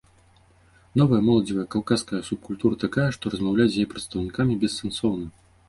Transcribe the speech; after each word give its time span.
Новая 1.01 1.19
моладзевая 1.27 1.65
каўказская 1.75 2.21
субкультура 2.31 2.81
такая, 2.87 3.07
што 3.21 3.35
размаўляць 3.37 3.71
з 3.77 3.81
яе 3.83 3.87
прадстаўнікамі 3.95 4.59
бессэнсоўна. 4.67 5.25